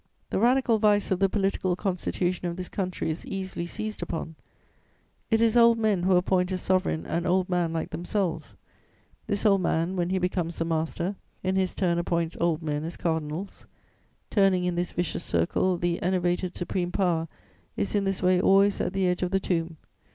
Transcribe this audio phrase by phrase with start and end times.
[0.31, 4.33] "The radical vice of the political constitution of this country is easily seized upon:
[5.29, 8.55] it is old men who appoint as sovereign an old man like themselves.
[9.27, 12.97] This old man, when he becomes the master, in his turn appoints old men as
[12.97, 13.67] cardinals.
[14.31, 17.27] Turning in this vicious circle, the enervated supreme power
[17.77, 19.77] is in this way always at the edge of the tomb.